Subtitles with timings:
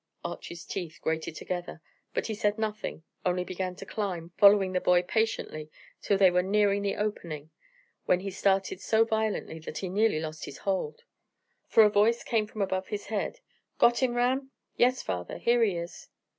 [0.25, 1.79] Archy's teeth grated together,
[2.15, 5.69] but he said nothing, only began to climb, following the boy patiently
[6.01, 7.51] till they were nearing the opening,
[8.07, 11.03] when he started so violently that he nearly lost his hold.
[11.67, 13.41] For a voice came from above his head,
[13.77, 16.09] "Got him, Ram?" "Yes, father; here he is."